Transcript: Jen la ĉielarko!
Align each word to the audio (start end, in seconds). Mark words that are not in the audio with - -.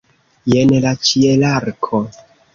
Jen 0.53 0.73
la 0.85 0.95
ĉielarko! 1.11 2.03